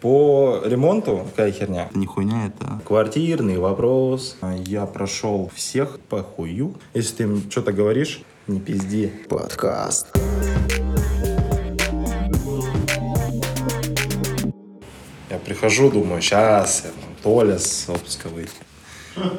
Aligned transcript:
По 0.00 0.62
ремонту, 0.64 1.26
какая 1.30 1.50
херня? 1.50 1.88
Не 1.92 2.06
хуйня 2.06 2.46
это. 2.46 2.80
Квартирный 2.86 3.58
вопрос. 3.58 4.36
Я 4.64 4.86
прошел 4.86 5.50
всех 5.52 5.98
по 5.98 6.22
хую. 6.22 6.76
Если 6.94 7.16
ты 7.16 7.22
им 7.24 7.50
что-то 7.50 7.72
говоришь, 7.72 8.22
не 8.46 8.60
пизди. 8.60 9.12
Подкаст. 9.28 10.06
Я 15.30 15.38
прихожу, 15.44 15.90
думаю, 15.90 16.22
сейчас 16.22 16.84
я 16.84 16.90
Толя 17.24 17.58
с 17.58 17.88
отпуска 17.88 18.28
выйдет. 18.28 18.54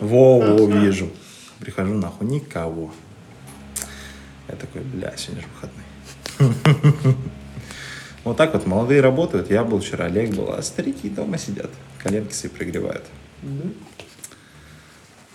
Вову 0.02 0.66
увижу. 0.66 1.08
Прихожу, 1.60 1.94
нахуй, 1.94 2.28
никого. 2.28 2.92
Я 4.50 4.56
такой, 4.56 4.82
бля, 4.82 5.14
сегодня 5.16 5.44
же 5.44 5.48
выходной. 5.54 7.16
Вот 8.30 8.38
так 8.38 8.54
вот 8.54 8.68
молодые 8.68 9.02
работают. 9.02 9.50
Я 9.50 9.64
был 9.64 9.80
вчера, 9.80 10.06
Олег 10.06 10.36
был, 10.36 10.54
а 10.54 10.62
старики 10.62 11.10
дома 11.10 11.40
сидят. 11.40 11.72
Коленки 11.98 12.32
себе 12.32 12.52
пригревают. 12.52 13.04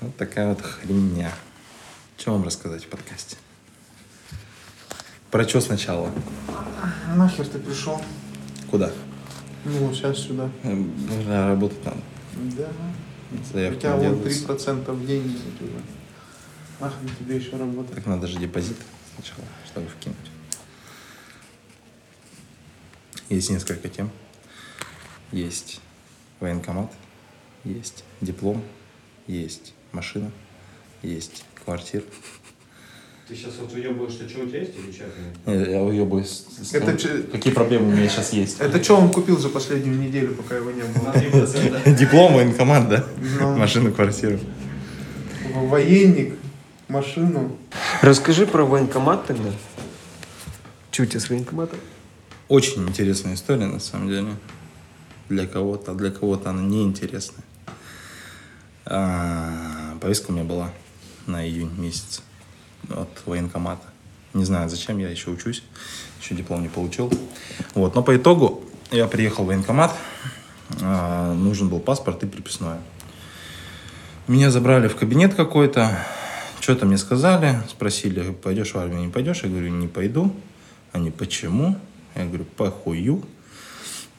Вот 0.00 0.16
такая 0.16 0.50
вот 0.50 0.60
хренья. 0.60 1.32
Что 2.16 2.34
вам 2.34 2.44
рассказать 2.44 2.84
в 2.84 2.86
подкасте? 2.86 3.34
Про 5.32 5.42
что 5.42 5.60
сначала? 5.60 6.08
Нахер 7.16 7.48
ты 7.48 7.58
пришел? 7.58 8.00
Куда? 8.70 8.92
Ну, 9.64 9.92
сейчас 9.92 10.18
сюда. 10.18 10.48
Эм, 10.62 10.94
Нужно 11.08 11.48
работать 11.48 11.84
надо. 11.84 11.98
Да. 12.56 12.68
У 13.32 13.52
Заявки 13.52 13.80
тебя 13.80 13.96
вон 13.96 14.18
делаются. 14.20 14.52
3% 14.52 14.92
в 14.92 15.04
день 15.04 15.36
уже. 15.60 15.72
Нахрен 16.78 17.10
тебе 17.18 17.38
еще 17.38 17.56
работать? 17.56 17.96
Так 17.96 18.06
надо 18.06 18.28
же 18.28 18.38
депозит 18.38 18.76
сначала, 19.16 19.42
чтобы 19.66 19.88
вкинуть. 19.88 20.16
Есть 23.28 23.51
несколько 23.51 23.88
тем. 23.88 24.10
Есть 25.33 25.80
военкомат, 26.41 26.92
есть 27.64 28.05
диплом, 28.20 28.62
есть 29.27 29.72
машина, 29.92 30.31
есть 31.03 31.44
квартира. 31.64 32.05
Ты 33.27 33.34
сейчас 33.34 33.55
вот 33.58 33.72
уебываешь, 33.72 34.12
что 34.12 34.25
у 34.42 34.47
тебя 34.47 34.61
есть 34.61 34.72
или 34.77 34.92
чат? 34.92 35.06
Я, 35.47 35.55
я 35.78 35.83
уебаюсь. 35.83 36.44
Это 36.75 36.97
че- 36.98 37.22
Какие 37.22 37.55
проблемы 37.55 37.89
у 37.89 37.97
меня 37.97 38.06
сейчас 38.08 38.34
есть? 38.34 38.61
Это 38.61 38.83
что 38.84 38.97
он 38.97 39.11
купил 39.11 39.38
за 39.38 39.48
последнюю 39.48 39.98
неделю, 39.98 40.34
пока 40.34 40.56
его 40.56 40.70
не 40.70 40.83
было? 40.83 41.12
Диплом, 41.98 42.34
военкомат, 42.34 42.88
да? 42.91 43.06
Ну. 43.41 43.56
Машину, 43.56 43.92
квартиру. 43.94 44.38
Военник, 45.55 46.34
машину. 46.88 47.56
Расскажи 48.03 48.47
про 48.47 48.64
военкомат 48.64 49.27
тогда. 49.27 49.50
Че 50.91 51.05
у 51.05 51.06
тебя 51.06 51.20
с 51.20 51.31
военкоматом? 51.31 51.78
Очень 52.48 52.87
интересная 52.87 53.34
история, 53.34 53.67
на 53.67 53.81
самом 53.81 54.09
деле. 54.09 54.37
Для 55.31 55.47
кого-то, 55.47 55.92
а 55.92 55.95
для 55.95 56.11
кого-то 56.11 56.50
она 56.50 56.62
неинтересная. 56.62 57.45
А, 58.84 59.97
повестка 60.00 60.31
у 60.31 60.34
меня 60.34 60.45
была 60.45 60.70
на 61.27 61.47
июнь 61.47 61.72
месяц 61.78 62.22
от 62.91 63.09
военкомата. 63.25 63.87
Не 64.34 64.45
знаю, 64.45 64.69
зачем, 64.69 64.98
я 64.98 65.09
еще 65.09 65.31
учусь, 65.31 65.62
еще 66.20 66.34
диплом 66.34 66.61
не 66.62 66.69
получил. 66.69 67.11
Вот, 67.75 67.95
но 67.95 68.03
по 68.03 68.15
итогу 68.15 68.62
я 68.91 69.06
приехал 69.06 69.45
в 69.45 69.47
военкомат, 69.47 69.97
а, 70.83 71.33
нужен 71.33 71.70
был 71.70 71.81
паспорт 71.81 72.22
и 72.25 72.27
приписное. 72.27 72.81
Меня 74.28 74.50
забрали 74.50 74.89
в 74.89 74.97
кабинет 74.97 75.34
какой-то, 75.34 75.98
что-то 76.61 76.84
мне 76.84 76.98
сказали, 76.98 77.59
спросили, 77.70 78.33
пойдешь 78.33 78.75
в 78.75 78.78
армию, 78.78 79.00
не 79.00 79.11
пойдешь? 79.11 79.45
Я 79.45 79.48
говорю, 79.48 79.70
не 79.70 79.89
пойду. 79.89 80.34
Они, 80.92 81.11
почему? 81.11 81.78
Я 82.14 82.26
говорю, 82.26 82.44
по 82.44 82.70
хую. 82.70 83.22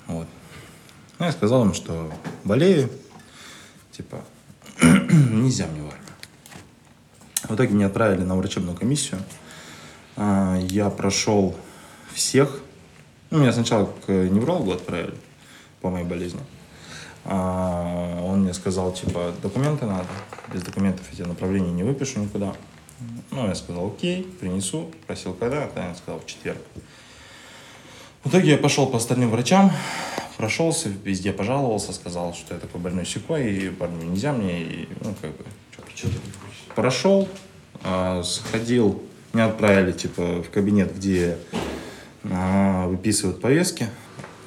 Вот. 0.08 0.28
Ну, 1.18 1.26
я 1.26 1.32
сказал 1.32 1.64
им, 1.66 1.74
что 1.74 2.12
болею, 2.44 2.90
типа, 3.92 4.24
нельзя 4.82 5.68
мне 5.68 5.82
в 5.82 5.88
армию. 5.88 6.02
В 7.44 7.56
итоге 7.56 7.74
меня 7.74 7.88
отправили 7.88 8.24
на 8.24 8.36
врачебную 8.36 8.76
комиссию. 8.76 9.22
А, 10.18 10.58
Я 10.58 10.90
прошел 10.90 11.56
всех. 12.14 12.60
Ну, 13.30 13.40
меня 13.40 13.54
сначала 13.54 13.86
к 14.06 14.12
неврологу 14.12 14.72
отправили 14.72 15.16
по 15.82 15.90
моей 15.90 16.06
болезни. 16.06 16.42
А, 17.24 18.22
Он 18.24 18.42
мне 18.42 18.54
сказал, 18.54 18.94
типа, 18.94 19.34
документы 19.42 19.86
надо. 19.86 20.08
Без 20.54 20.62
документов 20.64 21.06
я 21.12 21.18
тебе 21.18 21.28
направление 21.28 21.72
не 21.72 21.84
выпишу 21.84 22.20
никуда. 22.20 22.54
Ну, 23.32 23.48
я 23.48 23.56
сказал, 23.56 23.88
окей, 23.88 24.24
принесу. 24.40 24.92
Просил, 25.08 25.34
когда? 25.34 25.68
Тогда 25.68 25.90
я 25.90 25.96
сказал, 25.96 26.20
в 26.20 26.26
четверг. 26.26 26.62
В 28.26 28.30
итоге 28.30 28.54
я 28.54 28.58
пошел 28.58 28.88
по 28.88 28.98
остальным 28.98 29.30
врачам, 29.30 29.72
прошелся, 30.38 30.90
везде 31.04 31.32
пожаловался, 31.32 31.94
сказал, 31.94 32.34
что 32.34 32.56
я 32.56 32.60
такой 32.60 32.82
больной 32.82 33.06
секой, 33.06 33.54
и 33.54 33.70
парню 33.70 34.04
нельзя 34.04 34.34
мне, 34.34 34.64
и, 34.64 34.90
ну, 35.02 35.14
как 35.22 35.30
бы, 35.38 35.46
Что 35.94 36.08
ты 36.08 36.16
прошел, 36.74 37.30
а, 37.84 38.24
сходил, 38.24 39.04
меня 39.32 39.46
отправили, 39.46 39.92
типа, 39.92 40.42
в 40.42 40.50
кабинет, 40.50 40.96
где 40.96 41.38
а, 42.24 42.88
выписывают 42.88 43.42
повестки. 43.42 43.90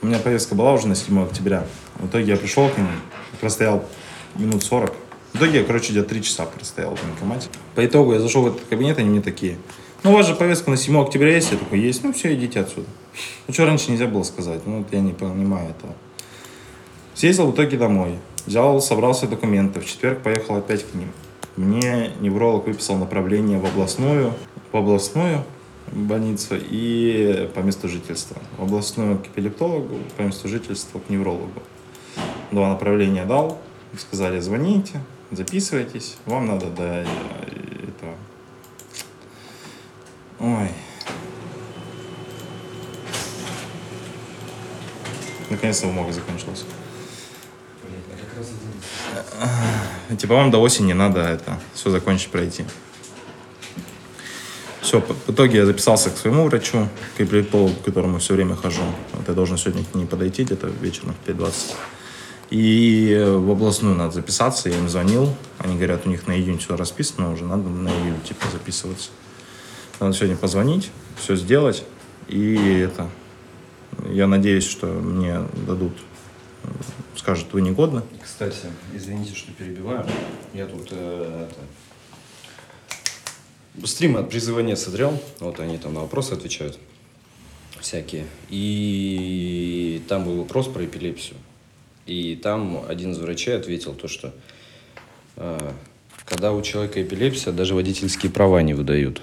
У 0.02 0.06
меня 0.06 0.18
повестка 0.18 0.56
была 0.56 0.72
уже 0.72 0.88
на 0.88 0.96
7 0.96 1.22
октября. 1.22 1.64
В 2.00 2.08
итоге 2.08 2.32
я 2.32 2.36
пришел 2.36 2.68
к 2.68 2.76
ним, 2.76 2.88
простоял 3.40 3.84
минут 4.34 4.64
40. 4.64 4.92
В 5.34 5.36
итоге 5.36 5.60
я, 5.60 5.64
короче, 5.64 5.92
где-то 5.92 6.08
3 6.08 6.22
часа 6.24 6.46
простоял 6.46 6.96
в 6.96 7.02
военкомате. 7.04 7.48
По 7.76 7.86
итогу 7.86 8.12
я 8.12 8.18
зашел 8.18 8.42
в 8.42 8.48
этот 8.48 8.66
кабинет, 8.68 8.98
они 8.98 9.08
мне 9.08 9.20
такие, 9.20 9.56
ну, 10.04 10.12
у 10.12 10.14
вас 10.14 10.26
же 10.26 10.34
повестка 10.34 10.70
на 10.70 10.76
7 10.76 10.96
октября 11.00 11.34
есть? 11.34 11.50
Я 11.50 11.58
такой, 11.58 11.80
есть, 11.80 12.04
ну, 12.04 12.12
все, 12.12 12.34
идите 12.34 12.60
отсюда. 12.60 12.86
Ну, 13.46 13.54
что 13.54 13.66
раньше 13.66 13.90
нельзя 13.90 14.06
было 14.06 14.22
сказать? 14.22 14.60
Ну, 14.64 14.78
вот 14.78 14.92
я 14.92 15.00
не 15.00 15.12
понимаю 15.12 15.70
этого. 15.70 15.94
Съездил 17.14 17.48
в 17.48 17.54
итоге 17.54 17.76
домой, 17.76 18.18
взял, 18.46 18.80
собрал 18.80 19.12
все 19.12 19.26
документы, 19.26 19.80
в 19.80 19.86
четверг 19.86 20.22
поехал 20.22 20.56
опять 20.56 20.84
к 20.84 20.94
ним. 20.94 21.10
Мне 21.56 22.12
невролог 22.20 22.66
выписал 22.66 22.96
направление 22.96 23.58
в 23.58 23.66
областную, 23.66 24.34
в 24.70 24.76
областную 24.76 25.42
больницу 25.90 26.54
и 26.56 27.50
по 27.54 27.60
месту 27.60 27.88
жительства. 27.88 28.36
В 28.56 28.62
областную 28.62 29.18
к 29.18 29.26
эпилептологу, 29.26 29.96
по 30.16 30.22
месту 30.22 30.46
жительства 30.46 31.00
к 31.00 31.10
неврологу. 31.10 31.60
Два 32.52 32.68
направления 32.68 33.24
дал, 33.24 33.58
сказали, 33.96 34.38
звоните, 34.38 35.00
записывайтесь, 35.32 36.16
вам 36.26 36.46
надо 36.46 36.66
до. 36.66 37.04
Ой. 40.40 40.70
Наконец-то 45.50 45.86
бумага 45.86 46.12
закончилась. 46.12 46.64
Один. 50.08 50.16
Типа 50.16 50.34
вам 50.34 50.50
до 50.50 50.58
осени 50.58 50.92
надо 50.92 51.20
это 51.20 51.58
все 51.74 51.90
закончить 51.90 52.30
пройти. 52.30 52.64
Все, 54.80 55.00
в 55.00 55.30
итоге 55.30 55.58
я 55.58 55.66
записался 55.66 56.10
к 56.10 56.16
своему 56.16 56.44
врачу, 56.44 56.88
к 57.16 57.20
эпилептологу, 57.20 57.74
к 57.74 57.84
которому 57.84 58.18
все 58.20 58.34
время 58.34 58.56
хожу. 58.56 58.82
Вот 59.12 59.28
я 59.28 59.34
должен 59.34 59.58
сегодня 59.58 59.84
к 59.84 59.94
ней 59.94 60.06
подойти 60.06 60.44
где-то 60.44 60.68
вечером 60.68 61.14
в 61.24 61.28
5.20. 61.28 61.74
И 62.50 63.22
в 63.36 63.50
областную 63.50 63.96
надо 63.96 64.12
записаться, 64.12 64.70
я 64.70 64.78
им 64.78 64.88
звонил. 64.88 65.34
Они 65.58 65.76
говорят, 65.76 66.06
у 66.06 66.08
них 66.08 66.26
на 66.26 66.32
июнь 66.32 66.58
все 66.58 66.76
расписано 66.76 67.32
уже, 67.32 67.44
надо 67.44 67.68
на 67.68 67.88
июль 67.88 68.20
типа 68.26 68.46
записываться. 68.50 69.10
Надо 70.00 70.14
сегодня 70.14 70.36
позвонить, 70.36 70.90
все 71.16 71.34
сделать. 71.34 71.84
И 72.28 72.54
это, 72.56 73.08
я 74.10 74.26
надеюсь, 74.26 74.66
что 74.66 74.86
мне 74.86 75.40
дадут, 75.66 75.92
скажут, 77.16 77.52
вы 77.52 77.62
негодны. 77.62 78.02
Кстати, 78.22 78.68
извините, 78.94 79.34
что 79.34 79.50
перебиваю. 79.52 80.06
Я 80.54 80.66
тут 80.66 80.88
э, 80.92 81.48
это, 83.74 83.86
стримы 83.86 84.20
от 84.20 84.30
призывания 84.30 84.76
содрал. 84.76 85.20
Вот 85.40 85.58
они 85.58 85.78
там 85.78 85.94
на 85.94 86.00
вопросы 86.00 86.32
отвечают. 86.34 86.78
Всякие. 87.80 88.26
И 88.50 90.02
там 90.08 90.24
был 90.24 90.36
вопрос 90.36 90.68
про 90.68 90.84
эпилепсию. 90.84 91.36
И 92.06 92.36
там 92.36 92.84
один 92.88 93.12
из 93.12 93.18
врачей 93.18 93.56
ответил 93.56 93.94
то, 93.94 94.06
что 94.06 94.32
э, 95.36 95.72
когда 96.24 96.52
у 96.52 96.62
человека 96.62 97.02
эпилепсия, 97.02 97.52
даже 97.52 97.74
водительские 97.74 98.30
права 98.30 98.62
не 98.62 98.74
выдают. 98.74 99.22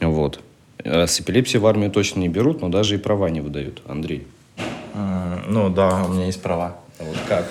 Вот. 0.00 0.40
А 0.84 1.06
с 1.06 1.20
эпилепсией 1.20 1.60
в 1.60 1.66
армию 1.66 1.90
точно 1.90 2.20
не 2.20 2.28
берут, 2.28 2.60
но 2.60 2.68
даже 2.68 2.94
и 2.94 2.98
права 2.98 3.28
не 3.30 3.40
выдают. 3.40 3.82
Андрей. 3.86 4.26
М, 4.94 5.42
Ну 5.48 5.68
да, 5.70 6.04
у 6.04 6.12
меня 6.12 6.26
есть 6.26 6.40
права. 6.42 6.76
Вот 6.98 7.16
как? 7.28 7.46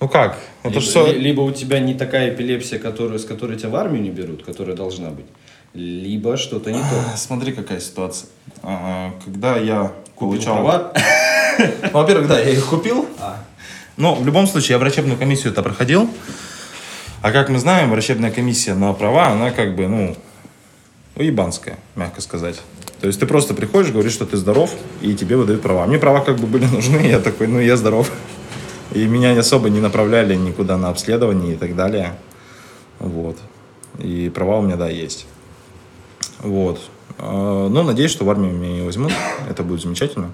Ну 0.00 0.08
как? 0.08 0.38
Это 0.62 0.78
либо, 0.80 1.06
ли- 1.10 1.18
либо 1.18 1.40
у 1.42 1.52
тебя 1.52 1.78
не 1.80 1.94
такая 1.94 2.30
эпилепсия, 2.34 2.78
которую, 2.78 3.18
с 3.18 3.24
которой 3.24 3.56
тебя 3.58 3.68
в 3.70 3.76
армию 3.76 4.02
не 4.02 4.10
берут, 4.10 4.44
которая 4.44 4.76
должна 4.76 5.10
быть, 5.10 5.26
либо 5.72 6.36
что-то 6.36 6.70
не 6.72 6.78
то. 6.80 6.86
А, 7.12 7.16
Смотри, 7.16 7.52
какая 7.52 7.80
ситуация. 7.80 8.28
А, 8.62 9.12
Когда 9.24 9.56
я 9.56 9.92
Купил 10.14 10.30
получал... 10.32 10.54
права? 10.56 10.92
Ну, 11.58 11.90
во-первых, 11.92 12.26
да, 12.26 12.40
я 12.40 12.50
их 12.50 12.66
купил. 12.66 13.06
А. 13.20 13.36
Но 13.96 14.16
в 14.16 14.26
любом 14.26 14.48
случае 14.48 14.70
я 14.74 14.78
врачебную 14.80 15.16
комиссию 15.16 15.52
это 15.52 15.62
проходил. 15.62 16.10
А 17.22 17.30
как 17.30 17.48
мы 17.48 17.58
знаем, 17.60 17.90
врачебная 17.90 18.32
комиссия 18.32 18.74
на 18.74 18.92
права, 18.92 19.28
она 19.28 19.52
как 19.52 19.76
бы, 19.76 19.86
ну, 19.86 20.16
уебанская, 21.16 21.78
мягко 21.96 22.20
сказать. 22.20 22.60
То 23.00 23.06
есть 23.06 23.20
ты 23.20 23.26
просто 23.26 23.54
приходишь, 23.54 23.92
говоришь, 23.92 24.12
что 24.12 24.26
ты 24.26 24.36
здоров, 24.36 24.74
и 25.00 25.14
тебе 25.14 25.36
выдают 25.36 25.62
права. 25.62 25.86
Мне 25.86 25.98
права 25.98 26.20
как 26.20 26.38
бы 26.38 26.46
были 26.46 26.64
нужны, 26.72 27.06
я 27.06 27.20
такой, 27.20 27.46
ну 27.46 27.60
я 27.60 27.76
здоров. 27.76 28.10
И 28.92 29.04
меня 29.06 29.38
особо 29.38 29.70
не 29.70 29.80
направляли 29.80 30.34
никуда 30.34 30.76
на 30.76 30.88
обследование 30.88 31.54
и 31.54 31.56
так 31.56 31.74
далее. 31.74 32.16
Вот. 32.98 33.36
И 33.98 34.30
права 34.34 34.58
у 34.58 34.62
меня, 34.62 34.76
да, 34.76 34.88
есть. 34.88 35.26
Вот. 36.40 36.80
А, 37.18 37.68
Ну, 37.68 37.82
надеюсь, 37.82 38.10
что 38.10 38.24
в 38.24 38.30
армию 38.30 38.52
меня 38.52 38.72
не 38.76 38.82
возьмут. 38.82 39.12
Это 39.48 39.62
будет 39.62 39.82
замечательно. 39.82 40.32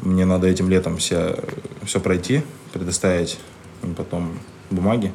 Мне 0.00 0.24
надо 0.24 0.46
этим 0.46 0.68
летом 0.68 0.98
все, 0.98 1.36
все 1.84 2.00
пройти, 2.00 2.42
предоставить 2.72 3.38
им 3.82 3.94
потом 3.94 4.38
бумаги. 4.70 5.12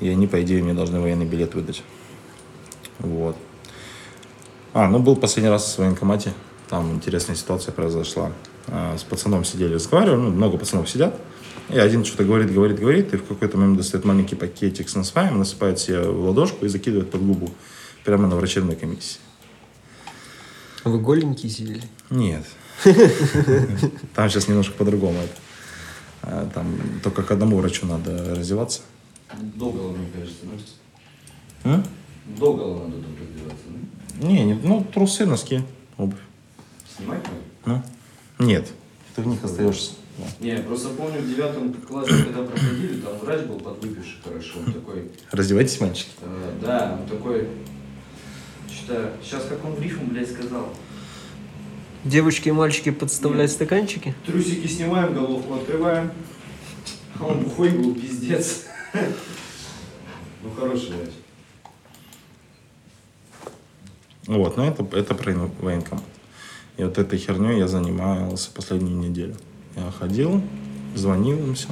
И 0.00 0.08
они, 0.08 0.26
по 0.26 0.40
идее, 0.42 0.62
мне 0.62 0.74
должны 0.74 1.00
военный 1.00 1.26
билет 1.26 1.54
выдать. 1.54 1.82
Вот. 2.98 3.36
А, 4.74 4.88
ну 4.88 4.98
был 4.98 5.14
последний 5.14 5.50
раз 5.50 5.76
в 5.76 5.78
военкомате. 5.78 6.32
Там 6.68 6.94
интересная 6.94 7.36
ситуация 7.36 7.70
произошла. 7.72 8.32
А, 8.66 8.96
С 8.98 9.04
пацаном 9.04 9.44
сидели, 9.44 9.74
разговаривали, 9.74 10.20
ну, 10.20 10.30
много 10.30 10.58
пацанов 10.58 10.90
сидят. 10.90 11.14
И 11.70 11.78
один 11.78 12.04
что-то 12.04 12.24
говорит, 12.24 12.52
говорит, 12.52 12.80
говорит, 12.80 13.14
и 13.14 13.16
в 13.16 13.24
какой-то 13.24 13.56
момент 13.56 13.78
достает 13.78 14.04
маленький 14.04 14.34
пакетик 14.34 14.88
с 14.88 14.96
насваем, 14.96 15.38
насыпает 15.38 15.78
себе 15.78 16.00
в 16.00 16.26
ладошку 16.26 16.66
и 16.66 16.68
закидывает 16.68 17.10
под 17.10 17.22
губу 17.24 17.50
прямо 18.04 18.26
на 18.26 18.34
врачебной 18.34 18.74
комиссии. 18.74 19.18
А 20.82 20.88
Вы 20.88 20.98
голенькие 20.98 21.50
сидели? 21.52 21.82
Нет. 22.10 22.44
Там 24.14 24.28
сейчас 24.28 24.48
немножко 24.48 24.74
по-другому 24.74 25.18
это. 25.20 25.34
А, 26.22 26.50
Там 26.52 26.66
только 27.04 27.22
к 27.22 27.30
одному 27.30 27.58
врачу 27.58 27.86
надо 27.86 28.34
раздеваться. 28.34 28.80
Долго, 29.54 29.96
мне 29.96 30.08
кажется, 30.12 30.42
да? 31.62 31.70
М? 31.74 31.84
Долго 32.36 32.64
надо? 32.84 33.03
Не, 34.24 34.42
не, 34.42 34.54
ну 34.54 34.82
трусы, 34.82 35.26
носки, 35.26 35.62
обувь. 35.98 36.18
Снимать 36.96 37.20
Ну? 37.66 37.82
Нет, 38.38 38.68
ты 39.14 39.20
в 39.22 39.26
них 39.26 39.44
остаешься. 39.44 39.92
Да. 40.16 40.24
Не, 40.40 40.56
просто 40.58 40.88
помню 40.90 41.20
в 41.20 41.28
девятом 41.28 41.74
классе, 41.74 42.12
когда 42.24 42.42
проходили, 42.44 43.00
там 43.00 43.18
врач 43.18 43.42
был 43.42 43.58
подвыпивший 43.60 44.16
хорошо, 44.24 44.60
он 44.64 44.72
такой, 44.72 45.10
Раздевайтесь, 45.30 45.78
мальчики. 45.80 46.10
э, 46.22 46.52
да, 46.62 46.98
он 47.00 47.06
такой, 47.08 47.48
что 48.72 49.12
сейчас 49.22 49.44
как 49.46 49.62
он 49.64 49.72
в 49.72 49.82
рифму, 49.82 50.06
блядь, 50.06 50.30
сказал, 50.30 50.68
Девочки 52.04 52.48
и 52.48 52.52
мальчики 52.52 52.90
подставлять 52.90 53.50
стаканчики? 53.50 54.14
трусики 54.24 54.66
снимаем, 54.66 55.14
головку 55.14 55.54
открываем, 55.54 56.12
а 57.18 57.26
он 57.26 57.40
бухой 57.40 57.70
был, 57.70 57.94
пиздец. 57.94 58.62
Ну, 60.42 60.50
хороший 60.50 60.90
врач. 60.90 61.10
Вот, 64.26 64.56
но 64.56 64.66
это, 64.66 64.86
это 64.96 65.14
про 65.14 65.32
военкомат. 65.60 66.04
И 66.76 66.84
вот 66.84 66.98
этой 66.98 67.18
херней 67.18 67.58
я 67.58 67.68
занимался 67.68 68.50
последнюю 68.50 68.96
неделю. 68.96 69.36
Я 69.76 69.90
ходил, 69.90 70.42
звонил 70.94 71.38
им 71.38 71.54
все. 71.54 71.68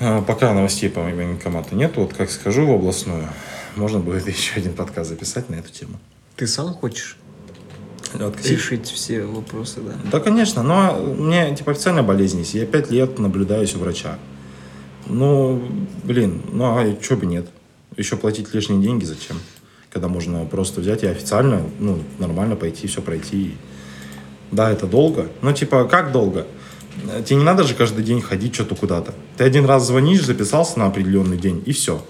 А, 0.00 0.22
Пока 0.22 0.52
новостей 0.52 0.90
по 0.90 1.02
военкомату 1.02 1.74
нет, 1.74 1.96
вот 1.96 2.14
как 2.14 2.30
скажу 2.30 2.66
в 2.66 2.70
областную, 2.70 3.28
можно 3.76 3.98
будет 3.98 4.26
еще 4.36 4.54
один 4.56 4.74
подкаст 4.74 5.10
записать 5.10 5.48
на 5.50 5.56
эту 5.56 5.70
тему. 5.70 5.98
Ты 6.36 6.46
сам 6.46 6.74
хочешь 6.74 7.16
Вот, 8.14 8.44
решить 8.44 8.86
все 8.86 9.24
вопросы, 9.24 9.80
да? 9.80 9.92
Да, 10.10 10.20
конечно, 10.20 10.62
но 10.62 10.98
у 11.00 11.22
меня 11.22 11.54
типа 11.54 11.72
официальная 11.72 12.02
болезнь 12.02 12.38
есть. 12.40 12.54
Я 12.54 12.66
пять 12.66 12.90
лет 12.90 13.18
наблюдаюсь 13.18 13.74
у 13.74 13.78
врача. 13.78 14.18
Ну, 15.06 15.62
блин, 16.02 16.42
ну 16.52 16.64
а 16.64 16.96
что 17.00 17.16
бы 17.16 17.26
нет? 17.26 17.46
Еще 17.96 18.16
платить 18.16 18.52
лишние 18.52 18.82
деньги 18.82 19.04
зачем? 19.04 19.38
Когда 19.90 20.08
можно 20.08 20.44
просто 20.44 20.80
взять 20.80 21.02
и 21.02 21.06
официально, 21.06 21.62
ну, 21.78 21.98
нормально 22.18 22.56
пойти, 22.56 22.86
все 22.86 23.00
пройти. 23.00 23.54
Да, 24.50 24.70
это 24.70 24.86
долго. 24.86 25.28
Но 25.42 25.52
типа, 25.52 25.84
как 25.84 26.12
долго? 26.12 26.46
Тебе 27.24 27.36
не 27.36 27.44
надо 27.44 27.64
же 27.64 27.74
каждый 27.74 28.04
день 28.04 28.20
ходить 28.20 28.54
что-то 28.54 28.74
куда-то. 28.74 29.14
Ты 29.36 29.44
один 29.44 29.66
раз 29.66 29.86
звонишь, 29.86 30.24
записался 30.24 30.78
на 30.78 30.86
определенный 30.86 31.36
день, 31.36 31.62
и 31.66 31.72
все. 31.72 32.04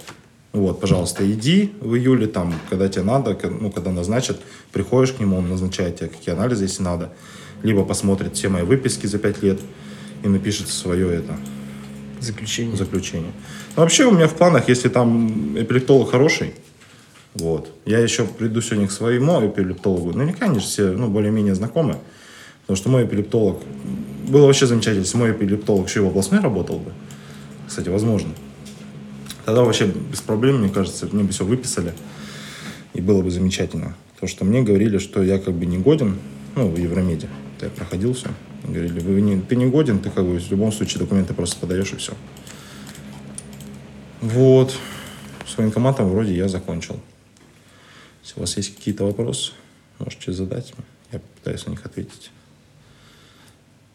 Вот, 0.53 0.81
пожалуйста, 0.81 1.31
иди 1.31 1.73
в 1.81 1.95
июле, 1.97 2.27
там, 2.27 2.55
когда 2.71 2.89
тебе 2.89 3.05
надо, 3.05 3.37
ну, 3.61 3.71
когда 3.71 3.91
назначат, 3.91 4.41
приходишь 4.73 5.13
к 5.13 5.21
нему, 5.21 5.37
он 5.37 5.49
назначает 5.51 5.99
тебе 5.99 6.09
какие 6.09 6.35
анализы, 6.35 6.65
если 6.65 6.83
надо. 6.83 7.13
Либо 7.63 7.85
посмотрит 7.85 8.37
все 8.37 8.49
мои 8.49 8.63
выписки 8.63 9.07
за 9.07 9.19
пять 9.19 9.43
лет 9.43 9.61
и 10.23 10.29
напишет 10.29 10.69
свое 10.69 11.15
это 11.15 11.37
Заключение. 12.21 12.77
заключение. 12.77 13.33
Но 13.77 13.83
вообще 13.83 14.05
у 14.05 14.13
меня 14.13 14.29
в 14.29 14.35
планах, 14.35 14.69
если 14.69 14.89
там 14.89 15.59
эпилептолог 15.59 16.11
хороший, 16.11 16.55
вот, 17.39 17.71
я 17.85 17.99
еще 17.99 18.25
приду 18.25 18.63
сегодня 18.63 18.89
к 18.89 18.93
своему 18.93 19.47
эпилептологу. 19.47 20.13
Наверняка 20.13 20.47
они 20.47 20.59
же 20.59 20.65
все, 20.65 20.93
ну, 20.93 21.09
более-менее 21.09 21.55
знакомы. 21.55 21.99
Потому 22.63 22.77
что 22.77 22.89
мой 22.89 23.05
эпилептолог... 23.05 23.59
Было 24.27 24.47
вообще 24.47 24.67
замечательно, 24.67 25.03
если 25.03 25.19
мой 25.19 25.33
эпилептолог 25.33 25.87
еще 25.87 26.01
и 26.01 26.03
в 26.03 26.07
областной 26.07 26.41
работал 26.41 26.79
бы. 26.79 26.93
Кстати, 27.69 27.91
возможно. 27.91 28.31
Тогда 29.45 29.63
вообще 29.63 29.87
без 29.87 30.21
проблем, 30.21 30.61
мне 30.61 30.71
кажется, 30.71 31.09
мне 31.13 31.25
бы 31.25 31.31
все 31.31 31.45
выписали. 31.45 31.93
И 32.95 33.01
было 33.01 33.23
бы 33.23 33.31
замечательно. 33.31 33.95
Потому 34.15 34.29
что 34.29 34.45
мне 34.47 34.63
говорили, 34.63 34.97
что 34.97 35.23
я 35.23 35.39
как 35.39 35.55
бы 35.55 35.67
не 35.67 35.77
годен, 35.77 36.17
ну, 36.57 36.69
в 36.69 36.79
Евромеде. 36.79 37.29
Я 37.61 37.69
проходил 37.69 38.15
все. 38.15 38.31
Говорили, 38.65 38.99
вы 38.99 39.21
не, 39.21 39.41
ты 39.41 39.57
не 39.57 39.67
годен, 39.67 39.99
ты 39.99 40.09
как 40.11 40.25
бы 40.25 40.39
в 40.39 40.51
любом 40.51 40.73
случае 40.73 41.01
документы 41.01 41.35
просто 41.35 41.57
подаешь 41.61 41.93
и 41.93 41.97
все. 41.97 42.15
Вот. 44.23 44.75
С 45.47 45.57
военкоматом 45.59 46.09
вроде 46.09 46.35
я 46.35 46.49
закончил. 46.49 46.99
Если 48.27 48.39
у 48.39 48.41
вас 48.41 48.57
есть 48.57 48.75
какие-то 48.75 49.05
вопросы, 49.05 49.53
можете 50.01 50.33
задать. 50.33 50.75
Я 51.13 51.21
попытаюсь 51.21 51.65
на 51.67 51.71
них 51.71 51.87
ответить. 51.87 52.33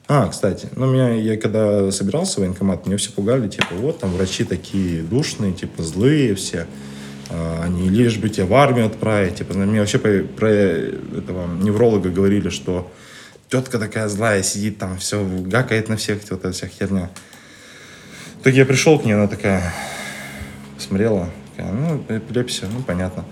А, 0.07 0.29
кстати, 0.29 0.69
ну, 0.77 0.89
меня, 0.89 1.09
я 1.15 1.35
когда 1.35 1.91
собирался 1.91 2.35
в 2.35 2.37
военкомат, 2.39 2.85
меня 2.85 2.95
все 2.95 3.11
пугали, 3.11 3.49
типа, 3.49 3.75
вот, 3.75 3.99
там 3.99 4.11
врачи 4.13 4.45
такие 4.45 5.03
душные, 5.03 5.51
типа, 5.51 5.83
злые 5.83 6.35
все, 6.35 6.65
А, 7.29 7.63
они 7.65 7.89
лишь 7.89 8.17
бы 8.19 8.29
тебя 8.29 8.45
в 8.45 8.53
армию 8.53 8.85
отправить, 8.85 9.35
типа, 9.35 9.53
мне 9.53 9.81
вообще 9.81 9.99
про, 9.99 10.23
про 10.23 10.49
этого 10.49 11.53
невролога 11.61 12.09
говорили, 12.09 12.47
что 12.47 12.89
тетка 13.49 13.79
такая 13.79 14.07
злая 14.07 14.43
сидит 14.43 14.77
там, 14.77 14.97
все 14.97 15.25
гакает 15.25 15.89
на 15.89 15.97
всех, 15.97 16.19
вот 16.29 16.39
эта 16.39 16.53
вся 16.53 16.67
херня. 16.67 17.09
В 18.37 18.41
итоге 18.41 18.59
я 18.59 18.65
пришел 18.65 18.97
к 18.97 19.03
ней, 19.03 19.11
она 19.11 19.27
такая 19.27 19.73
смотрела, 20.77 21.29
такая, 21.61 21.71
ну, 21.71 22.03
эпилепсия, 22.17 22.67
ну, 22.71 22.81
понятно. 22.81 23.25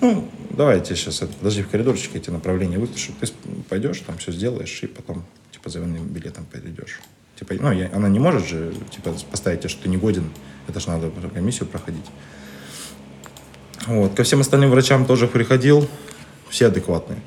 Ну, 0.00 0.28
давай 0.50 0.80
тебе 0.80 0.96
сейчас, 0.96 1.22
это, 1.22 1.32
подожди 1.34 1.62
в 1.62 1.68
коридорчике, 1.68 2.18
эти 2.18 2.30
направления 2.30 2.78
выпишу. 2.78 3.12
Ты 3.20 3.28
пойдешь, 3.68 4.00
там 4.06 4.18
все 4.18 4.32
сделаешь, 4.32 4.82
и 4.82 4.86
потом, 4.86 5.24
типа, 5.50 5.68
за 5.70 5.80
военным 5.80 6.06
билетом 6.06 6.46
перейдешь. 6.50 7.00
Типа, 7.38 7.54
ну, 7.60 7.72
я- 7.72 7.90
она 7.92 8.08
не 8.08 8.18
может 8.18 8.46
же, 8.46 8.74
типа, 8.90 9.14
поставить 9.30 9.68
что 9.68 9.82
ты 9.82 9.88
не 9.88 9.96
годен. 9.96 10.30
Это 10.68 10.80
же 10.80 10.88
надо 10.88 11.10
комиссию 11.34 11.68
проходить. 11.68 12.06
Вот. 13.86 14.14
Ко 14.14 14.22
всем 14.22 14.40
остальным 14.40 14.70
врачам 14.70 15.06
тоже 15.06 15.26
приходил, 15.26 15.88
все 16.48 16.66
адекватные. 16.66 17.20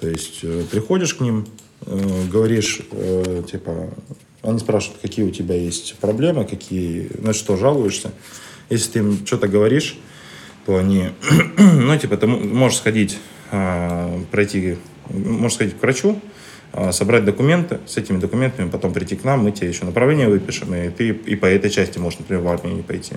То 0.00 0.08
есть 0.08 0.40
э, 0.42 0.64
приходишь 0.70 1.14
к 1.14 1.20
ним, 1.20 1.46
э, 1.84 2.26
говоришь, 2.30 2.80
э, 2.90 3.42
типа, 3.50 3.90
они 4.42 4.58
спрашивают, 4.58 5.00
какие 5.02 5.24
у 5.26 5.30
тебя 5.30 5.54
есть 5.54 5.96
проблемы, 5.96 6.46
какие, 6.46 7.10
на 7.18 7.34
что 7.34 7.56
жалуешься. 7.56 8.12
Если 8.74 8.90
ты 8.90 8.98
им 8.98 9.24
что-то 9.24 9.46
говоришь, 9.46 9.96
то 10.66 10.76
они, 10.76 11.10
ну, 11.58 11.96
типа, 11.96 12.16
ты 12.16 12.26
можешь 12.26 12.78
сходить, 12.78 13.18
а, 13.52 14.20
пройти, 14.32 14.78
можешь 15.08 15.54
сходить 15.54 15.78
к 15.78 15.82
врачу, 15.82 16.20
а, 16.72 16.90
собрать 16.90 17.24
документы, 17.24 17.78
с 17.86 17.96
этими 17.98 18.18
документами 18.18 18.68
потом 18.68 18.92
прийти 18.92 19.14
к 19.14 19.22
нам, 19.22 19.44
мы 19.44 19.52
тебе 19.52 19.68
еще 19.68 19.84
направление 19.84 20.28
выпишем, 20.28 20.74
и 20.74 20.88
ты 20.88 21.10
и 21.10 21.36
по 21.36 21.46
этой 21.46 21.70
части 21.70 21.98
можешь, 21.98 22.18
например, 22.18 22.42
в 22.42 22.48
армию 22.48 22.74
не 22.74 22.82
пойти. 22.82 23.14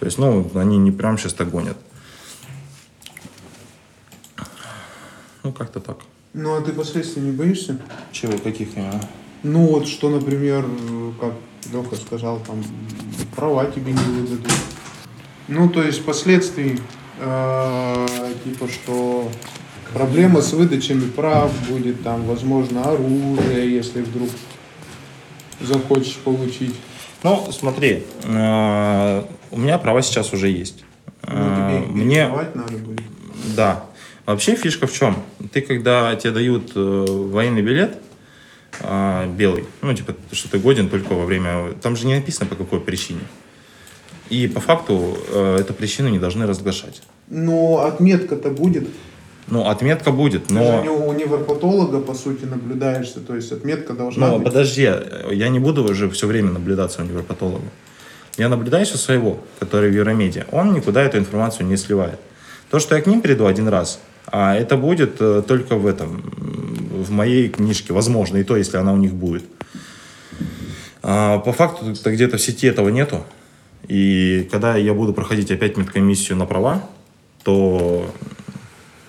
То 0.00 0.06
есть, 0.06 0.16
ну, 0.16 0.50
они 0.54 0.78
не 0.78 0.90
прям 0.90 1.18
сейчас 1.18 1.34
так 1.34 1.50
гонят. 1.50 1.76
Ну, 5.42 5.52
как-то 5.52 5.80
так. 5.80 5.98
Ну, 6.32 6.56
а 6.56 6.62
ты 6.62 6.72
последствий 6.72 7.20
не 7.20 7.32
боишься? 7.32 7.78
Чего, 8.10 8.38
каких 8.38 8.74
именно? 8.74 9.02
Ну, 9.42 9.66
вот 9.66 9.88
что, 9.88 10.08
например, 10.10 10.64
как 11.20 11.32
Леха 11.72 11.96
сказал, 11.96 12.38
там, 12.46 12.62
права 13.34 13.66
тебе 13.66 13.92
не 13.92 13.98
выдадут. 13.98 14.52
Ну, 15.48 15.68
то 15.68 15.82
есть 15.82 16.04
последствий, 16.04 16.78
э, 17.18 18.06
типа, 18.44 18.68
что 18.68 19.28
проблема 19.92 20.40
с 20.42 20.52
выдачами 20.52 21.08
прав 21.10 21.50
будет, 21.68 22.02
там, 22.02 22.22
возможно, 22.24 22.84
оружие, 22.84 23.74
если 23.74 24.02
вдруг 24.02 24.28
захочешь 25.60 26.16
получить. 26.16 26.74
Ну, 27.24 27.48
смотри, 27.52 28.04
э, 28.24 29.22
у 29.50 29.58
меня 29.58 29.78
права 29.78 30.02
сейчас 30.02 30.32
уже 30.32 30.48
есть. 30.48 30.84
Ну, 31.26 31.34
Э, 31.34 31.80
тебе 31.80 31.86
их 31.86 31.94
Мне, 31.94 32.28
надо 32.28 32.78
будет. 32.78 33.02
да. 33.56 33.84
Вообще 34.26 34.54
фишка 34.54 34.86
в 34.86 34.92
чем? 34.92 35.16
Ты, 35.52 35.60
когда 35.62 36.14
тебе 36.16 36.32
дают 36.32 36.72
э, 36.76 37.04
военный 37.08 37.62
билет, 37.62 38.00
э, 38.80 39.26
белый, 39.36 39.64
ну, 39.82 39.94
типа, 39.94 40.14
что 40.32 40.48
ты 40.50 40.58
годен 40.58 40.88
только 40.88 41.12
во 41.14 41.24
время... 41.24 41.72
Там 41.82 41.96
же 41.96 42.06
не 42.06 42.14
написано, 42.14 42.46
по 42.48 42.56
какой 42.56 42.80
причине. 42.80 43.20
И 44.30 44.48
по 44.48 44.60
факту 44.60 45.16
э, 45.32 45.58
эту 45.60 45.74
причину 45.74 46.08
не 46.08 46.18
должны 46.18 46.46
разглашать. 46.46 47.02
Но 47.28 47.84
отметка-то 47.84 48.50
будет. 48.50 48.88
Ну, 49.48 49.66
отметка 49.68 50.12
будет, 50.12 50.46
Ты 50.46 50.54
же 50.54 50.60
но... 50.60 50.82
не 50.82 50.88
у 50.88 51.12
невропатолога, 51.12 52.00
по 52.00 52.14
сути, 52.14 52.44
наблюдаешься, 52.44 53.20
то 53.20 53.34
есть 53.34 53.52
отметка 53.52 53.92
должна 53.92 54.28
Ну, 54.28 54.36
быть. 54.36 54.44
подожди, 54.44 54.88
я 55.30 55.48
не 55.48 55.58
буду 55.58 55.84
уже 55.84 56.08
все 56.10 56.26
время 56.26 56.52
наблюдаться 56.52 57.02
у 57.02 57.04
невропатолога. 57.04 57.64
Я 58.38 58.48
наблюдаюсь 58.48 58.94
у 58.94 58.96
своего, 58.96 59.38
который 59.58 59.90
в 59.90 59.94
Евромеде. 59.94 60.46
Он 60.52 60.72
никуда 60.72 61.02
эту 61.02 61.18
информацию 61.18 61.66
не 61.66 61.76
сливает. 61.76 62.18
То, 62.70 62.78
что 62.78 62.94
я 62.94 63.02
к 63.02 63.06
ним 63.06 63.20
приду 63.20 63.46
один 63.46 63.68
раз, 63.68 63.98
а 64.26 64.54
это 64.56 64.76
будет 64.76 65.20
э, 65.20 65.42
только 65.46 65.76
в 65.76 65.86
этом, 65.86 66.22
в 67.02 67.10
моей 67.10 67.48
книжке, 67.48 67.92
возможно, 67.92 68.38
и 68.38 68.44
то, 68.44 68.56
если 68.56 68.76
она 68.76 68.92
у 68.92 68.96
них 68.96 69.14
будет. 69.14 69.44
А, 71.02 71.38
по 71.38 71.52
факту 71.52 71.86
-то 71.86 72.12
где-то 72.12 72.36
в 72.36 72.40
сети 72.40 72.66
этого 72.66 72.88
нету. 72.88 73.24
И 73.88 74.48
когда 74.50 74.76
я 74.76 74.94
буду 74.94 75.12
проходить 75.12 75.50
опять 75.50 75.76
медкомиссию 75.76 76.38
на 76.38 76.46
права, 76.46 76.82
то 77.42 78.06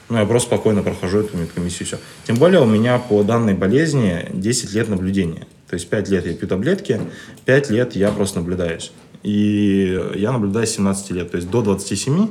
ну, 0.10 0.20
я 0.20 0.26
просто 0.26 0.50
спокойно 0.50 0.84
прохожу 0.84 1.20
эту 1.20 1.38
медкомиссию, 1.38 1.88
все. 1.88 2.00
Тем 2.26 2.36
более 2.36 2.62
у 2.62 2.66
меня 2.66 2.98
по 2.98 3.24
данной 3.24 3.54
болезни 3.54 4.28
10 4.34 4.74
лет 4.74 4.90
наблюдения. 4.90 5.48
То 5.70 5.76
есть 5.76 5.90
5 5.90 6.10
лет 6.10 6.26
я 6.26 6.34
пью 6.34 6.48
таблетки, 6.48 7.00
5 7.46 7.70
лет 7.72 7.96
я 7.96 8.12
просто 8.12 8.40
наблюдаюсь. 8.40 8.92
И 9.24 10.00
я 10.16 10.32
наблюдаюсь 10.32 10.70
с 10.70 10.76
17 10.76 11.12
лет, 11.12 11.32
то 11.32 11.38
есть 11.38 11.50
до 11.50 11.62
27. 11.62 12.28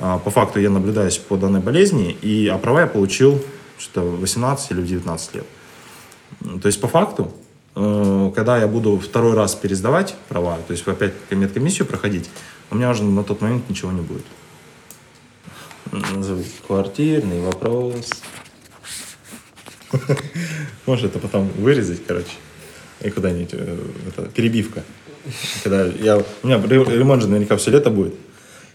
а, 0.00 0.18
По 0.18 0.30
факту 0.30 0.60
я 0.60 0.70
наблюдаюсь 0.70 1.18
по 1.18 1.36
данной 1.36 1.60
болезни, 1.60 2.16
и 2.22 2.48
а 2.48 2.56
права 2.56 2.82
я 2.82 2.86
получил 2.86 3.42
что 3.84 4.00
в 4.00 4.20
18 4.20 4.70
или 4.70 4.80
в 4.80 4.86
19 4.86 5.34
лет. 5.34 5.46
То 6.62 6.66
есть 6.66 6.80
по 6.80 6.88
факту, 6.88 7.32
э, 7.76 8.32
когда 8.34 8.58
я 8.58 8.66
буду 8.66 8.98
второй 8.98 9.34
раз 9.34 9.54
пересдавать 9.54 10.16
права, 10.28 10.58
то 10.66 10.72
есть 10.72 10.88
опять 10.88 11.12
медкомиссию 11.30 11.86
проходить, 11.86 12.30
у 12.70 12.76
меня 12.76 12.90
уже 12.90 13.04
на 13.04 13.22
тот 13.22 13.42
момент 13.42 13.68
ничего 13.68 13.92
не 13.92 14.00
будет. 14.00 14.24
Квартирный 16.66 17.40
вопрос. 17.42 18.10
Можешь 20.86 21.04
это 21.04 21.18
потом 21.18 21.48
вырезать, 21.58 22.04
короче. 22.06 22.32
И 23.00 23.10
куда-нибудь, 23.10 23.50
э, 23.52 23.78
это, 24.08 24.22
перебивка. 24.28 24.82
Когда 25.62 25.84
я, 25.84 26.18
у 26.18 26.46
меня 26.46 26.60
ре- 26.60 26.98
ремонт 26.98 27.22
же 27.22 27.28
наверняка 27.28 27.56
все 27.58 27.70
лето 27.70 27.90
будет. 27.90 28.14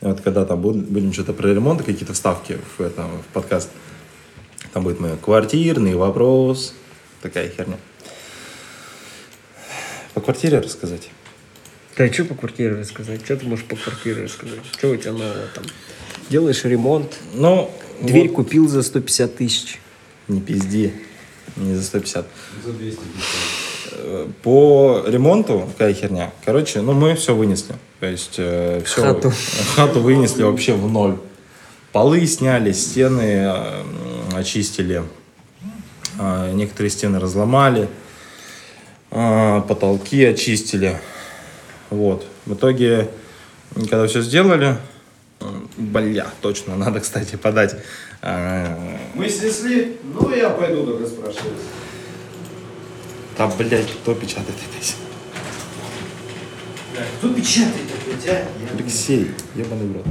И 0.01 0.05
вот 0.05 0.21
когда 0.21 0.45
там 0.45 0.61
буд- 0.61 0.87
будем 0.87 1.11
что-то 1.13 1.33
про 1.33 1.47
ремонт, 1.49 1.83
какие-то 1.83 2.13
вставки 2.13 2.59
в, 2.77 2.81
этом, 2.81 3.21
в 3.23 3.33
подкаст, 3.33 3.69
там 4.73 4.83
будет 4.83 4.99
мой 4.99 5.17
квартирный 5.17 5.95
вопрос. 5.95 6.73
Такая 7.21 7.49
херня. 7.49 7.77
По 10.13 10.21
квартире 10.21 10.59
рассказать? 10.59 11.09
Да 11.97 12.11
что 12.11 12.25
по 12.25 12.35
квартире 12.35 12.75
рассказать? 12.75 13.23
Что 13.25 13.37
ты 13.37 13.45
можешь 13.45 13.65
по 13.65 13.75
квартире 13.75 14.23
рассказать? 14.23 14.59
Что 14.71 14.89
у 14.91 14.95
тебя 14.95 15.11
нового 15.11 15.47
там? 15.53 15.63
Делаешь 16.29 16.63
ремонт, 16.63 17.17
Ну, 17.33 17.71
дверь 18.01 18.27
вот, 18.27 18.35
купил 18.35 18.67
за 18.67 18.83
150 18.83 19.35
тысяч. 19.35 19.79
не 20.27 20.39
пизди. 20.41 20.93
Не 21.57 21.75
за 21.75 21.83
150. 21.83 22.25
За 22.65 22.71
250. 22.73 23.03
Э, 23.93 24.27
По 24.43 25.03
ремонту 25.07 25.67
какая 25.77 25.93
херня. 25.93 26.31
Короче, 26.45 26.81
ну 26.81 26.93
мы 26.93 27.15
все 27.15 27.35
вынесли. 27.35 27.75
То 27.99 28.05
есть 28.05 28.33
все, 28.33 28.81
Хату. 28.85 29.33
хату 29.75 29.99
вынесли 29.99 30.43
вообще 30.43 30.73
в 30.73 30.89
ноль. 30.89 31.17
Полы 31.91 32.25
сняли, 32.27 32.71
стены 32.71 33.21
э, 33.47 33.83
очистили. 34.35 35.03
А, 36.17 36.51
Некоторые 36.51 36.89
стены 36.91 37.19
разломали. 37.19 37.87
а, 39.11 39.61
Потолки 39.61 40.23
очистили. 40.25 40.99
Вот. 41.89 42.25
В 42.45 42.53
итоге, 42.53 43.09
когда 43.75 44.05
все 44.07 44.21
сделали, 44.21 44.77
бля, 45.77 46.27
точно, 46.41 46.75
надо, 46.75 46.99
кстати, 46.99 47.35
подать 47.35 47.75
э, 48.21 48.97
Мы 49.15 49.29
снесли, 49.29 49.97
ну 50.03 50.33
я 50.35 50.49
пойду 50.49 50.85
только 50.85 51.07
спрашивать. 51.07 51.53
Да, 53.37 53.47
блядь, 53.47 53.89
кто 54.01 54.13
печатает 54.13 54.49
опять? 54.49 54.95
Кто 57.19 57.33
печатает 57.33 57.87
опять, 58.01 58.27
а? 58.27 58.47
Алексей, 58.77 59.31
ебаный 59.55 59.87
в 59.87 59.93
рот. 59.95 60.05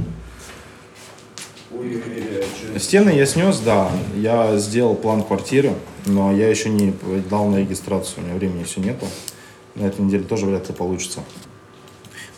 Стены 2.77 3.09
я 3.11 3.25
снес, 3.25 3.59
да. 3.59 3.91
Я 4.15 4.57
сделал 4.57 4.95
план 4.95 5.23
квартиры, 5.23 5.73
но 6.05 6.31
я 6.31 6.49
еще 6.49 6.69
не 6.69 6.93
дал 7.29 7.47
на 7.47 7.57
регистрацию. 7.57 8.23
У 8.23 8.25
меня 8.25 8.35
времени 8.35 8.63
все 8.63 8.81
нету. 8.81 9.05
На 9.75 9.83
этой 9.83 10.01
неделе 10.01 10.23
тоже 10.23 10.45
вряд 10.45 10.67
ли 10.67 10.75
получится. 10.75 11.21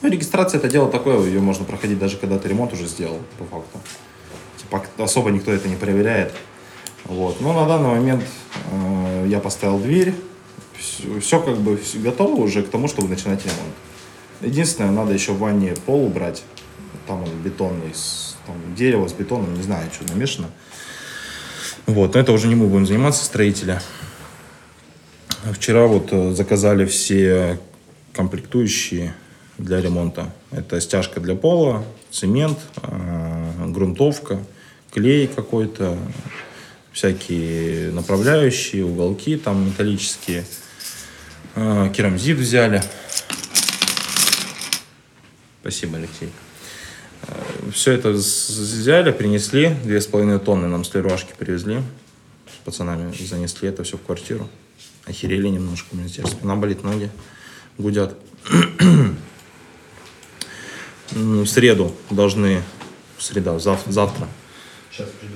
Ну, 0.02 0.10
регистрация 0.10 0.58
это 0.58 0.68
дело 0.68 0.92
такое, 0.92 1.24
ее 1.26 1.40
можно 1.40 1.64
проходить 1.64 2.00
даже 2.00 2.18
когда 2.18 2.40
ты 2.40 2.50
ремонт 2.50 2.74
уже 2.74 2.88
сделал, 2.88 3.20
по 3.38 3.46
факту. 3.46 3.80
Типа 4.58 4.84
особо 4.98 5.30
никто 5.30 5.52
это 5.52 5.70
не 5.70 5.76
проверяет. 5.76 6.34
Вот. 7.06 7.40
Но 7.40 7.54
на 7.54 7.68
данный 7.68 7.90
момент 7.90 8.24
э, 8.72 9.26
я 9.28 9.40
поставил 9.40 9.80
дверь. 9.80 10.14
Все, 11.20 11.40
как 11.40 11.58
бы 11.58 11.78
всё 11.78 12.00
готово 12.00 12.42
уже 12.42 12.64
к 12.64 12.70
тому, 12.70 12.88
чтобы 12.88 13.08
начинать 13.10 13.44
ремонт. 13.44 13.74
Единственное, 14.42 14.92
надо 14.92 15.14
еще 15.14 15.34
в 15.34 15.40
ванне 15.40 15.76
пол 15.86 16.06
убрать. 16.06 16.44
Там 17.08 17.24
он 17.24 17.30
бетонный, 17.44 17.94
с, 17.94 18.31
дерево 18.76 19.08
с 19.08 19.14
бетоном, 19.14 19.54
не 19.56 19.64
знаю, 19.64 19.90
что 19.92 20.12
намешано. 20.14 20.50
Вот, 21.86 22.14
но 22.14 22.20
это 22.20 22.32
уже 22.32 22.48
не 22.48 22.56
мы 22.56 22.68
будем 22.68 22.86
заниматься, 22.86 23.26
строители. 23.26 23.80
Вчера 25.54 25.88
вот 25.88 26.10
э, 26.12 26.34
заказали 26.34 26.86
все 26.86 27.60
комплектующие 28.14 29.16
для 29.58 29.82
ремонта. 29.82 30.32
Это 30.52 30.80
стяжка 30.80 31.20
для 31.20 31.36
пола, 31.36 31.84
цемент, 32.12 32.60
э, 32.84 33.66
грунтовка, 33.68 34.40
клей 34.94 35.28
какой-то, 35.28 35.98
всякие 36.92 37.92
направляющие, 37.92 38.86
уголки 38.86 39.36
там 39.38 39.68
металлические. 39.68 40.46
Э, 41.56 41.92
Керамзит 41.96 42.38
взяли. 42.38 42.84
Спасибо, 45.62 45.98
Алексей. 45.98 46.30
Все 47.74 47.94
это 47.94 48.10
взяли, 48.10 49.12
принесли, 49.12 49.76
две 49.84 50.02
с 50.02 50.08
половиной 50.08 50.40
тонны 50.40 50.68
нам 50.68 50.84
с 50.84 50.94
Леруашки 50.94 51.34
привезли. 51.38 51.82
С 52.48 52.66
пацанами 52.66 53.14
занесли 53.16 53.70
это 53.70 53.84
все 53.84 53.98
в 53.98 54.02
квартиру. 54.02 54.50
Охерели 55.06 55.48
немножко, 55.48 55.88
у 55.94 55.96
меня 55.98 56.10
теперь 56.10 56.28
спина 56.28 56.56
болит, 56.56 56.84
ноги 56.84 57.10
гудят. 57.78 58.18
М, 58.50 59.18
В 61.12 61.46
среду 61.46 61.94
должны, 62.10 62.64
среда, 63.20 63.58
зав- 63.60 63.84
завтра, 63.88 64.28
Сейчас 64.92 65.10
приду. 65.20 65.36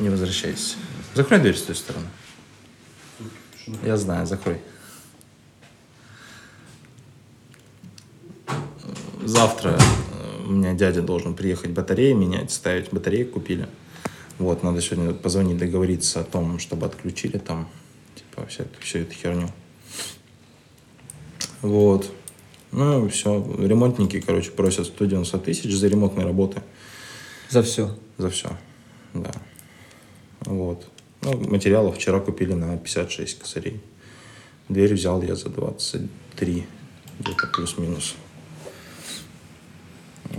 не 0.00 0.08
возвращайся. 0.10 0.76
Закрой 1.14 1.40
дверь 1.40 1.56
с 1.56 1.62
той 1.62 1.74
стороны. 1.74 2.06
Я 3.84 3.96
знаю, 3.96 4.26
закрой. 4.26 4.60
Завтра 9.24 9.78
у 10.50 10.52
меня 10.52 10.74
дядя 10.74 11.00
должен 11.00 11.34
приехать 11.34 11.70
батареи 11.70 12.12
менять, 12.12 12.50
ставить 12.50 12.92
батареи 12.92 13.22
купили. 13.22 13.68
Вот, 14.38 14.64
надо 14.64 14.80
сегодня 14.80 15.14
позвонить, 15.14 15.58
договориться 15.58 16.20
о 16.20 16.24
том, 16.24 16.58
чтобы 16.58 16.86
отключили 16.86 17.38
там, 17.38 17.68
типа, 18.16 18.46
вся, 18.46 18.64
всю 18.80 18.98
эту 18.98 19.14
херню. 19.14 19.48
Вот. 21.62 22.10
Ну, 22.72 23.08
все. 23.08 23.46
Ремонтники, 23.60 24.20
короче, 24.20 24.50
просят 24.50 24.86
190 24.86 25.38
тысяч 25.38 25.72
за 25.72 25.86
ремонтные 25.86 26.26
работы. 26.26 26.62
За 27.48 27.62
все. 27.62 27.96
За 28.18 28.28
все. 28.28 28.50
Да. 29.14 29.30
Вот. 30.40 30.84
Ну, 31.22 31.48
материалов 31.48 31.96
вчера 31.96 32.18
купили 32.18 32.54
на 32.54 32.76
56 32.76 33.38
косарей. 33.38 33.80
Дверь 34.68 34.94
взял 34.94 35.22
я 35.22 35.36
за 35.36 35.48
23, 35.48 36.66
где-то 37.20 37.46
плюс-минус. 37.48 38.16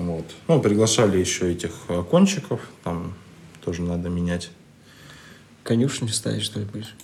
Вот. 0.01 0.25
Ну, 0.48 0.62
приглашали 0.62 1.17
еще 1.20 1.51
этих 1.51 1.72
окончиков, 1.89 2.60
там 2.84 3.13
тоже 3.63 3.81
надо 3.84 4.10
менять. 4.10 4.50
Конюшню 5.63 6.08
ставить, 6.10 6.41
что 6.43 6.60
ли, 6.60 6.65
будешь? 6.65 6.96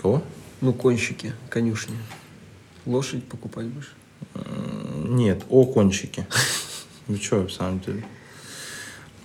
Кого? 0.00 0.22
Ну, 0.60 0.72
конщики, 0.72 1.32
конюшни. 1.48 1.96
Лошадь 2.86 3.24
покупать 3.24 3.66
будешь? 3.66 3.92
Нет, 5.08 5.42
окончики. 5.48 6.26
Ну 7.08 7.16
что, 7.16 7.40
в 7.48 7.50
самом 7.52 7.80
деле. 7.80 8.04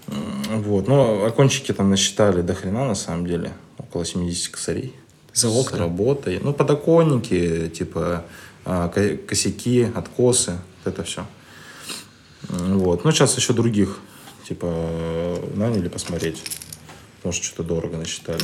Вот, 0.07 0.87
ну, 0.87 1.23
окончики 1.25 1.71
там 1.73 1.91
насчитали 1.91 2.41
до 2.41 2.55
хрена, 2.55 2.85
на 2.87 2.95
самом 2.95 3.27
деле. 3.27 3.53
Около 3.77 4.03
70 4.03 4.47
косарей. 4.51 4.95
За 5.31 5.47
С 5.47 5.55
окна? 5.55 5.77
работой. 5.77 6.39
Ну, 6.41 6.53
подоконники, 6.53 7.69
типа 7.69 8.25
а, 8.65 8.89
ко- 8.89 9.15
косяки, 9.15 9.87
откосы, 9.93 10.57
это 10.87 11.03
все. 11.03 11.25
Вот. 12.43 13.03
Ну, 13.03 13.11
сейчас 13.11 13.35
еще 13.37 13.53
других, 13.53 13.99
типа, 14.47 14.67
наняли 15.55 15.89
посмотреть. 15.89 16.43
Может, 17.23 17.43
что-то 17.43 17.63
дорого 17.63 17.97
насчитали. 17.97 18.43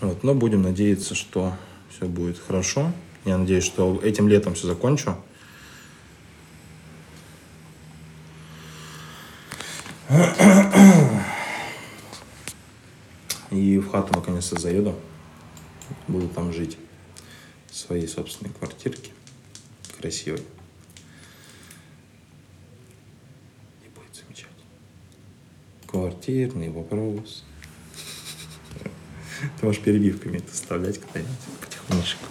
Вот, 0.00 0.22
но 0.22 0.34
будем 0.34 0.62
надеяться, 0.62 1.14
что 1.14 1.56
все 1.90 2.06
будет 2.06 2.38
хорошо. 2.38 2.92
Я 3.24 3.38
надеюсь, 3.38 3.64
что 3.64 4.00
этим 4.02 4.28
летом 4.28 4.54
все 4.54 4.66
закончу. 4.66 5.16
И 13.50 13.78
в 13.78 13.90
хату 13.90 14.12
наконец-то 14.14 14.60
заеду. 14.60 14.94
Буду 16.08 16.28
там 16.28 16.52
жить. 16.52 16.78
В 17.70 17.76
своей 17.76 18.06
собственной 18.06 18.52
квартирке. 18.52 19.10
Красивой. 20.06 20.38
И 23.84 23.88
будет 23.88 24.14
замечательно. 24.14 24.62
Квартирный 25.88 26.68
вопрос. 26.70 27.42
Ты 29.58 29.66
можешь 29.66 29.82
перебивками 29.82 30.36
это 30.36 30.52
вставлять 30.52 31.00
когда-нибудь 31.00 31.34
потихонечку. 31.60 32.24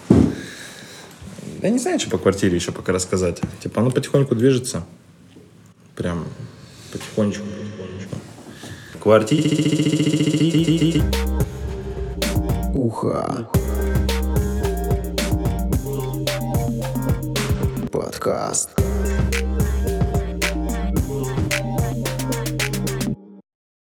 Я 1.60 1.68
не 1.68 1.78
знаю, 1.78 2.00
что 2.00 2.08
по 2.08 2.16
квартире 2.16 2.56
еще 2.56 2.72
пока 2.72 2.94
рассказать. 2.94 3.42
Типа, 3.60 3.82
оно 3.82 3.90
потихоньку 3.90 4.34
движется. 4.34 4.86
Прям 5.96 6.26
потихонечку, 6.92 7.44
потихонечку. 7.44 8.16
Квартира. 9.00 9.50